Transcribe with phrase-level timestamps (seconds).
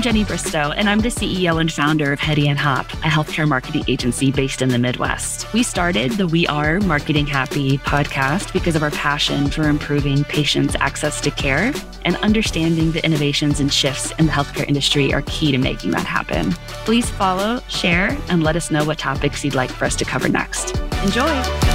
[0.00, 3.46] I'm Jenny Bristow, and I'm the CEO and founder of Hedy and Hopp, a healthcare
[3.46, 5.52] marketing agency based in the Midwest.
[5.52, 10.74] We started the We Are Marketing Happy podcast because of our passion for improving patients'
[10.80, 11.74] access to care
[12.06, 16.06] and understanding the innovations and shifts in the healthcare industry are key to making that
[16.06, 16.52] happen.
[16.86, 20.30] Please follow, share, and let us know what topics you'd like for us to cover
[20.30, 20.78] next.
[21.04, 21.69] Enjoy!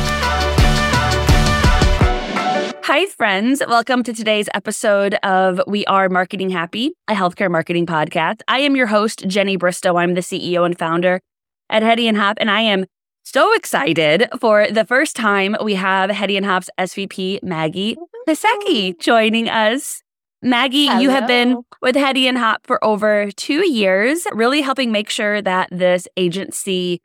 [2.86, 3.64] Hi, friends.
[3.68, 8.42] Welcome to today's episode of We Are Marketing Happy, a healthcare marketing podcast.
[8.48, 9.96] I am your host, Jenny Bristow.
[9.98, 11.20] I'm the CEO and founder
[11.68, 12.86] at Hedy and Hopp, and I am
[13.24, 17.98] so excited for the first time we have Hedy and Hopp's SVP, Maggie
[18.30, 20.04] Piasecki, joining us.
[20.44, 21.00] Maggie, Hello.
[21.00, 25.42] you have been with Hedy and Hopp for over two years, really helping make sure
[25.42, 27.02] that this agency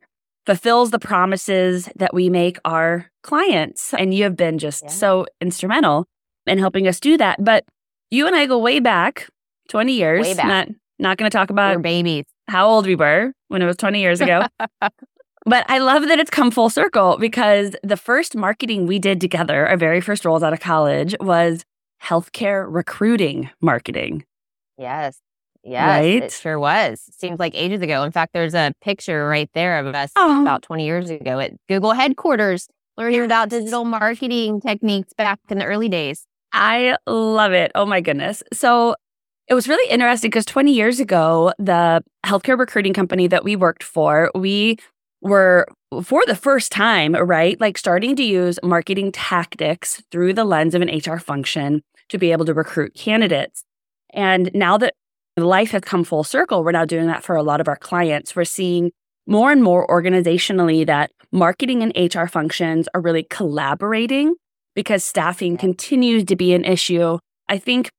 [0.51, 3.95] fulfills the promises that we make our clients.
[3.95, 4.89] And you have been just yeah.
[4.89, 6.09] so instrumental
[6.45, 7.45] in helping us do that.
[7.45, 7.65] But
[8.11, 9.29] you and I go way back
[9.69, 10.23] 20 years.
[10.23, 10.47] Way back.
[10.47, 12.25] Not, not going to talk about We're babies.
[12.49, 14.45] how old we were when it was 20 years ago.
[15.47, 19.69] but I love that it's come full circle because the first marketing we did together,
[19.69, 21.65] our very first roles out of college, was
[22.03, 24.25] healthcare recruiting marketing.
[24.77, 25.21] Yes.
[25.63, 26.23] Yes, right?
[26.23, 27.03] it sure was.
[27.13, 28.03] Seems like ages ago.
[28.03, 30.43] In fact, there's a picture right there of us oh.
[30.43, 32.67] about 20 years ago at Google headquarters
[32.97, 36.27] learning about digital marketing techniques back in the early days.
[36.53, 37.73] I love it.
[37.75, 38.43] Oh my goodness.
[38.53, 38.95] So
[39.49, 43.83] it was really interesting because 20 years ago, the healthcare recruiting company that we worked
[43.83, 44.77] for, we
[45.23, 45.67] were
[46.03, 47.61] for the first time, right?
[47.61, 52.33] Like starting to use marketing tactics through the lens of an HR function to be
[52.33, 53.65] able to recruit candidates.
[54.13, 54.95] And now that
[55.37, 56.65] life has come full circle.
[56.65, 58.35] We're now doing that for a lot of our clients.
[58.35, 58.91] We're seeing
[59.27, 64.35] more and more organizationally that marketing and HR functions are really collaborating
[64.75, 67.19] because staffing continues to be an issue.
[67.49, 67.91] I think,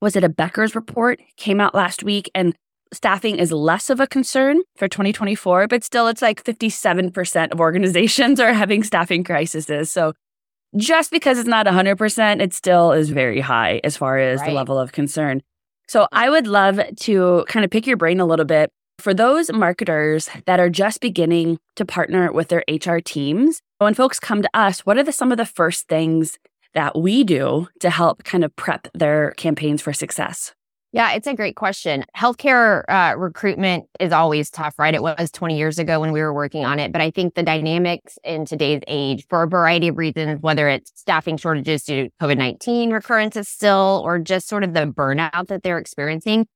[0.00, 2.54] was it a Becker's report came out last week and
[2.92, 8.40] staffing is less of a concern for 2024, but still it's like 57% of organizations
[8.40, 9.90] are having staffing crises.
[9.90, 10.12] So
[10.76, 14.48] just because it's not 100%, it still is very high as far as right.
[14.48, 15.42] the level of concern.
[15.90, 18.70] So I would love to kind of pick your brain a little bit
[19.00, 23.60] for those marketers that are just beginning to partner with their HR teams.
[23.78, 26.38] When folks come to us, what are the, some of the first things
[26.74, 30.54] that we do to help kind of prep their campaigns for success?
[30.92, 32.04] Yeah, it's a great question.
[32.16, 34.92] Healthcare uh, recruitment is always tough, right?
[34.92, 36.90] It was 20 years ago when we were working on it.
[36.90, 40.90] But I think the dynamics in today's age, for a variety of reasons, whether it's
[40.96, 45.62] staffing shortages due to COVID 19 recurrences still, or just sort of the burnout that
[45.62, 46.48] they're experiencing,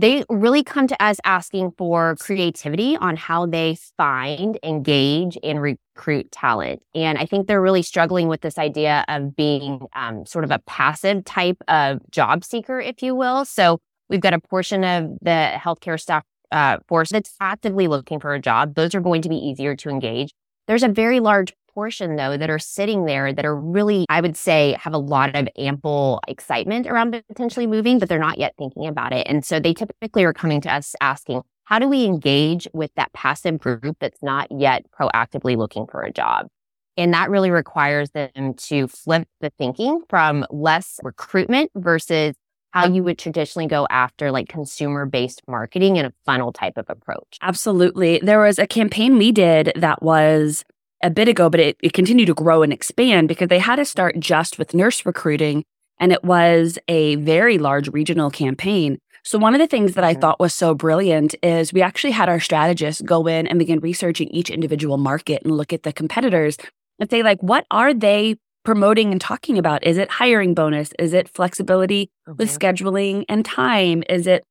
[0.00, 6.30] they really come to us asking for creativity on how they find, engage, and recruit
[6.30, 6.82] talent.
[6.94, 10.60] And I think they're really struggling with this idea of being um, sort of a
[10.60, 13.44] passive type of job seeker, if you will.
[13.44, 16.22] So we've got a portion of the healthcare staff
[16.52, 18.74] uh, force that's actively looking for a job.
[18.74, 20.32] Those are going to be easier to engage.
[20.68, 24.36] There's a very large portion though that are sitting there that are really, I would
[24.36, 28.88] say, have a lot of ample excitement around potentially moving, but they're not yet thinking
[28.88, 29.24] about it.
[29.28, 33.12] And so they typically are coming to us asking, how do we engage with that
[33.12, 36.48] passive group that's not yet proactively looking for a job?
[36.96, 42.34] And that really requires them to flip the thinking from less recruitment versus
[42.72, 46.86] how you would traditionally go after like consumer based marketing in a funnel type of
[46.88, 47.38] approach.
[47.40, 48.18] Absolutely.
[48.20, 50.64] There was a campaign we did that was
[51.02, 53.84] a bit ago, but it, it continued to grow and expand because they had to
[53.84, 55.64] start just with nurse recruiting.
[56.00, 58.98] And it was a very large regional campaign.
[59.24, 60.20] So, one of the things that I mm-hmm.
[60.20, 64.28] thought was so brilliant is we actually had our strategists go in and begin researching
[64.28, 66.56] each individual market and look at the competitors
[66.98, 69.84] and say, like, what are they promoting and talking about?
[69.84, 70.92] Is it hiring bonus?
[70.98, 72.36] Is it flexibility mm-hmm.
[72.38, 74.02] with scheduling and time?
[74.08, 74.44] Is it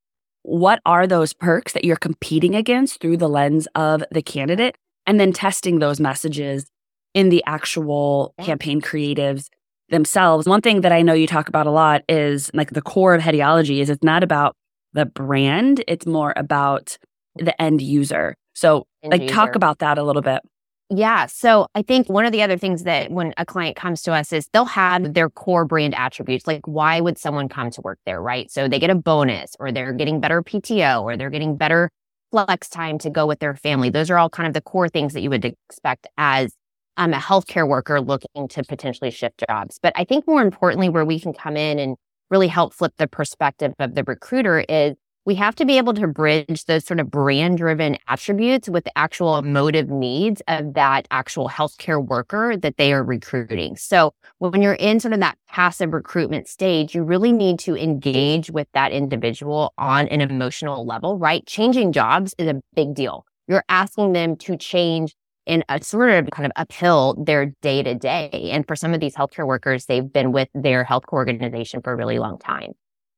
[0.43, 4.77] what are those perks that you're competing against through the lens of the candidate?
[5.07, 6.69] And then testing those messages
[7.13, 9.47] in the actual campaign creatives
[9.89, 10.47] themselves.
[10.47, 13.21] One thing that I know you talk about a lot is like the core of
[13.21, 14.55] Hedyology is it's not about
[14.93, 16.97] the brand, it's more about
[17.35, 18.35] the end user.
[18.53, 19.33] So, end like, user.
[19.33, 20.41] talk about that a little bit.
[20.89, 21.25] Yeah.
[21.25, 24.31] So I think one of the other things that when a client comes to us
[24.31, 26.47] is they'll have their core brand attributes.
[26.47, 28.21] Like, why would someone come to work there?
[28.21, 28.49] Right.
[28.49, 31.89] So they get a bonus or they're getting better PTO or they're getting better
[32.31, 33.89] flex time to go with their family.
[33.89, 36.53] Those are all kind of the core things that you would expect as
[36.97, 39.79] um, a healthcare worker looking to potentially shift jobs.
[39.81, 41.95] But I think more importantly, where we can come in and
[42.29, 44.95] really help flip the perspective of the recruiter is
[45.27, 48.97] we have to be able to bridge those sort of brand driven attributes with the
[48.97, 53.75] actual emotive needs of that actual healthcare worker that they are recruiting.
[53.75, 58.49] So when you're in sort of that passive recruitment stage, you really need to engage
[58.49, 61.45] with that individual on an emotional level, right?
[61.45, 63.25] Changing jobs is a big deal.
[63.49, 65.13] You're asking them to change
[65.45, 68.29] in a uh, sort of kind of uphill their day to day.
[68.53, 71.97] And for some of these healthcare workers, they've been with their healthcare organization for a
[71.97, 72.71] really long time.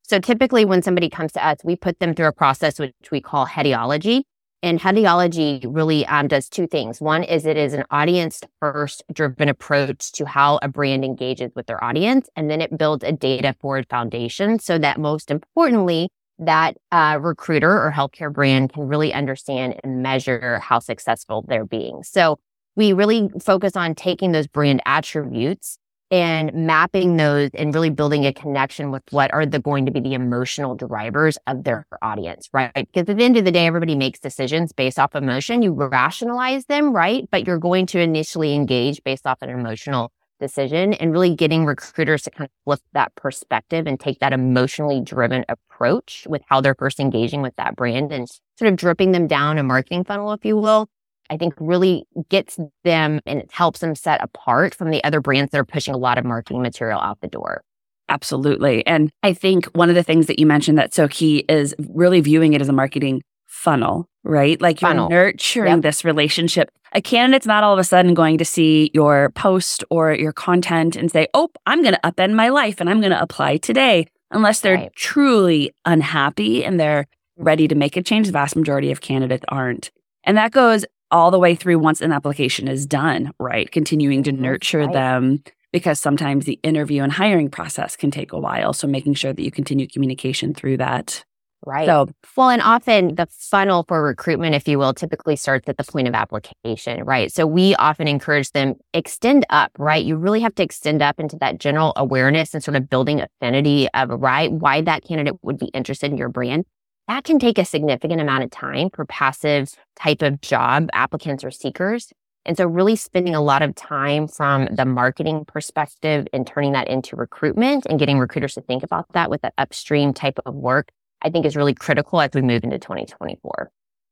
[0.10, 3.22] So typically when somebody comes to us, we put them through a process which we
[3.22, 4.24] call Hedyology.
[4.64, 7.00] And Hedyology really um, does two things.
[7.00, 11.68] One is it is an audience first driven approach to how a brand engages with
[11.68, 12.28] their audience.
[12.36, 16.10] And then it builds a data forward foundation so that most importantly,
[16.40, 22.02] that uh, recruiter or healthcare brand can really understand and measure how successful they're being.
[22.02, 22.40] So
[22.76, 25.78] we really focus on taking those brand attributes
[26.12, 30.00] and mapping those and really building a connection with what are the going to be
[30.00, 32.72] the emotional drivers of their audience, right?
[32.74, 35.62] Because at the end of the day, everybody makes decisions based off emotion.
[35.62, 37.28] You rationalize them, right?
[37.32, 42.24] But you're going to initially engage based off an emotional decision and really getting recruiters
[42.24, 46.76] to kind of flip that perspective and take that emotionally driven approach with how they're
[46.76, 48.28] first engaging with that brand and
[48.58, 50.90] sort of dripping them down a marketing funnel, if you will,
[51.30, 55.52] I think really gets them and it helps them set apart from the other brands
[55.52, 57.64] that are pushing a lot of marketing material out the door.
[58.10, 58.86] Absolutely.
[58.88, 62.22] And I think one of the things that you mentioned that's so key is really
[62.22, 64.60] viewing it as a marketing funnel, right?
[64.60, 65.10] Like you're funnel.
[65.10, 65.82] nurturing yep.
[65.82, 66.72] this relationship.
[66.94, 70.96] A candidate's not all of a sudden going to see your post or your content
[70.96, 74.08] and say, oh, I'm going to upend my life and I'm going to apply today,
[74.32, 74.96] unless they're right.
[74.96, 77.44] truly unhappy and they're mm-hmm.
[77.44, 78.26] ready to make a change.
[78.26, 79.92] The vast majority of candidates aren't.
[80.24, 83.72] And that goes all the way through once an application is done, right?
[83.72, 84.42] Continuing to mm-hmm.
[84.42, 84.94] nurture right.
[84.94, 88.74] them because sometimes the interview and hiring process can take a while.
[88.74, 91.24] So making sure that you continue communication through that.
[91.66, 91.86] Right.
[91.86, 92.08] So,
[92.38, 96.08] well, and often the funnel for recruitment, if you will, typically starts at the point
[96.08, 97.32] of application, right?
[97.32, 100.04] So we often encourage them extend up, right?
[100.04, 103.90] You really have to extend up into that general awareness and sort of building affinity
[103.94, 106.66] of, right, why that candidate would be interested in your brand
[107.10, 111.50] that can take a significant amount of time for passive type of job applicants or
[111.50, 112.14] seekers.
[112.46, 116.88] And so really spending a lot of time from the marketing perspective and turning that
[116.88, 120.90] into recruitment and getting recruiters to think about that with that upstream type of work,
[121.24, 123.72] I think is really critical as we move into 2024.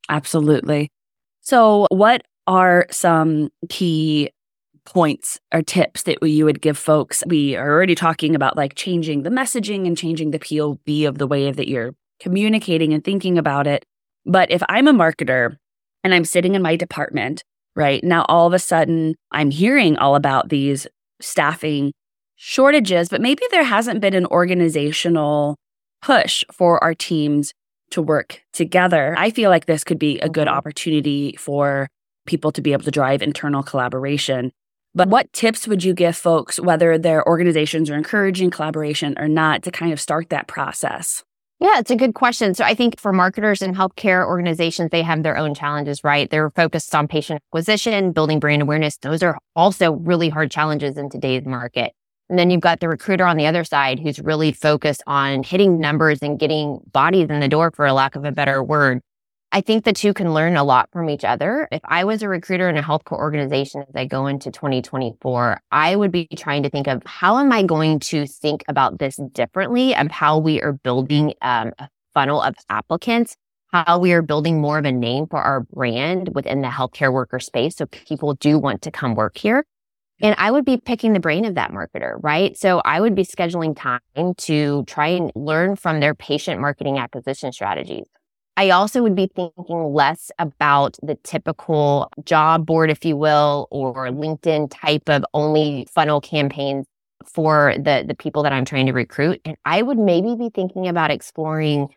[0.10, 0.90] Absolutely.
[1.42, 4.32] So what are some key
[4.86, 7.24] points or tips that you would give folks?
[7.28, 11.28] We are already talking about like changing the messaging and changing the POV of the
[11.28, 13.86] way that you're communicating and thinking about it.
[14.26, 15.58] But if I'm a marketer
[16.04, 17.44] and I'm sitting in my department,
[17.76, 20.88] right now, all of a sudden I'm hearing all about these
[21.22, 21.94] staffing
[22.36, 25.56] shortages, but maybe there hasn't been an organizational
[26.02, 27.54] push for our teams
[27.92, 29.16] to work together.
[29.18, 30.58] I feel like this could be a good mm-hmm.
[30.58, 31.88] opportunity for
[32.26, 34.52] people to be able to drive internal collaboration.
[34.94, 39.64] But what tips would you give folks, whether their organizations are encouraging collaboration or not,
[39.64, 41.24] to kind of start that process?
[41.60, 42.54] Yeah, it's a good question.
[42.54, 46.30] So I think for marketers and healthcare organizations, they have their own challenges, right?
[46.30, 48.98] They're focused on patient acquisition, building brand awareness.
[48.98, 51.94] Those are also really hard challenges in today's market.
[52.30, 55.80] And then you've got the recruiter on the other side who's really focused on hitting
[55.80, 59.02] numbers and getting bodies in the door, for a lack of a better word.
[59.52, 61.70] I think the two can learn a lot from each other.
[61.72, 65.96] If I was a recruiter in a healthcare organization as I go into 2024, I
[65.96, 69.96] would be trying to think of how am I going to think about this differently
[69.96, 73.38] of how we are building um, a funnel of applicants,
[73.72, 77.40] how we are building more of a name for our brand within the healthcare worker
[77.40, 77.78] space.
[77.78, 79.66] So people do want to come work here.
[80.22, 82.58] And I would be picking the brain of that marketer, right?
[82.58, 84.02] So I would be scheduling time
[84.40, 88.08] to try and learn from their patient marketing acquisition strategies.
[88.58, 94.08] I also would be thinking less about the typical job board, if you will, or
[94.08, 96.88] LinkedIn type of only funnel campaigns
[97.24, 99.42] for the, the people that I'm trying to recruit.
[99.46, 101.90] And I would maybe be thinking about exploring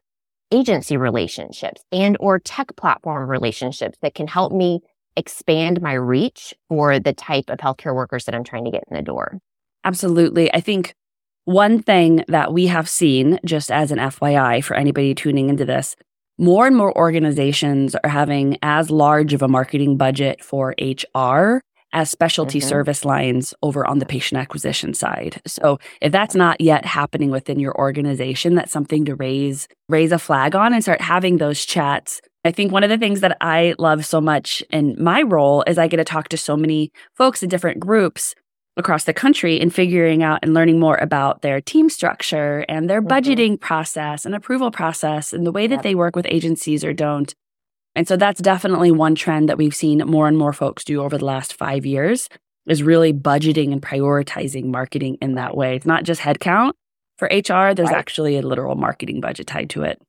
[0.52, 4.80] agency relationships and or tech platform relationships that can help me
[5.16, 8.96] expand my reach for the type of healthcare workers that I'm trying to get in
[8.96, 9.38] the door.
[9.84, 10.52] Absolutely.
[10.52, 10.94] I think
[11.44, 15.96] one thing that we have seen, just as an FYI for anybody tuning into this,
[16.40, 21.60] more and more organizations are having as large of a marketing budget for HR
[21.92, 22.68] as specialty mm-hmm.
[22.68, 25.42] service lines over on the patient acquisition side.
[25.46, 30.18] So if that's not yet happening within your organization, that's something to raise raise a
[30.18, 32.22] flag on and start having those chats.
[32.44, 35.76] I think one of the things that I love so much in my role is
[35.76, 38.34] I get to talk to so many folks in different groups
[38.80, 43.00] across the country in figuring out and learning more about their team structure and their
[43.00, 43.12] mm-hmm.
[43.12, 45.82] budgeting process and approval process and the way that yep.
[45.84, 47.32] they work with agencies or don't.
[47.94, 51.18] And so that's definitely one trend that we've seen more and more folks do over
[51.18, 52.28] the last five years
[52.66, 55.76] is really budgeting and prioritizing marketing in that way.
[55.76, 56.72] It's not just headcount.
[57.18, 57.98] For HR, there's right.
[57.98, 60.00] actually a literal marketing budget tied to it.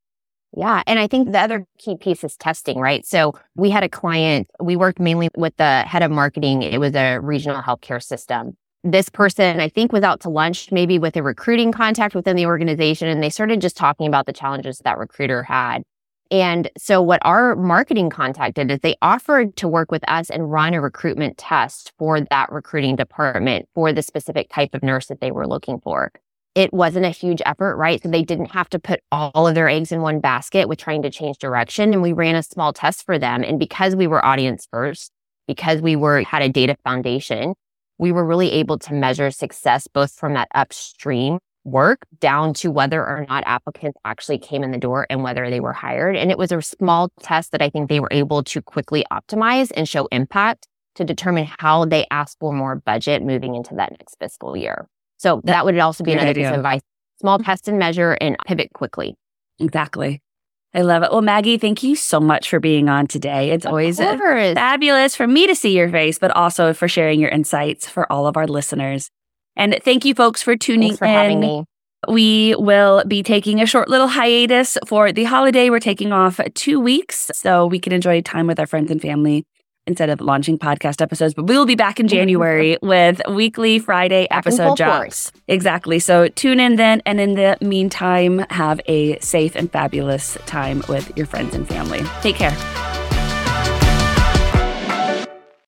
[0.55, 0.83] Yeah.
[0.85, 3.05] And I think the other key piece is testing, right?
[3.05, 6.61] So we had a client, we worked mainly with the head of marketing.
[6.61, 8.57] It was a regional healthcare system.
[8.83, 12.47] This person, I think, was out to lunch maybe with a recruiting contact within the
[12.47, 13.07] organization.
[13.07, 15.83] And they started just talking about the challenges that recruiter had.
[16.31, 20.50] And so what our marketing contact did is they offered to work with us and
[20.50, 25.19] run a recruitment test for that recruiting department for the specific type of nurse that
[25.19, 26.11] they were looking for
[26.55, 28.01] it wasn't a huge effort, right?
[28.01, 31.01] So they didn't have to put all of their eggs in one basket with trying
[31.03, 31.93] to change direction.
[31.93, 33.43] And we ran a small test for them.
[33.43, 35.11] And because we were audience first,
[35.47, 37.53] because we were had a data foundation,
[38.01, 43.00] we were really able to measure success both from that upstream work down to whether
[43.00, 46.15] or not applicants actually came in the door and whether they were hired.
[46.17, 49.72] And it was a small test that I think they were able to quickly optimize
[49.75, 54.17] and show impact to determine how they ask for more budget moving into that next
[54.20, 54.88] fiscal year.
[55.20, 56.81] So that would also be another piece of advice.
[57.20, 57.46] Small mm.
[57.46, 59.15] test and measure and pivot quickly.
[59.60, 60.24] Exactly.
[60.73, 61.11] I love it.
[61.11, 63.51] Well, Maggie, thank you so much for being on today.
[63.51, 67.19] It's of always uh, fabulous for me to see your face, but also for sharing
[67.19, 69.09] your insights for all of our listeners.
[69.57, 71.11] And thank you, folks, for tuning Thanks for in.
[71.11, 71.65] Having me.
[72.07, 75.69] We will be taking a short little hiatus for the holiday.
[75.69, 79.45] We're taking off two weeks so we can enjoy time with our friends and family
[79.88, 81.33] instead of launching podcast episodes.
[81.33, 85.31] But we will be back in January with weekly Friday episode drops.
[85.47, 86.00] Exactly.
[86.00, 87.01] So tune in then.
[87.05, 92.01] And in the meantime, have a safe and fabulous time with your friends and family.
[92.21, 92.90] Take care.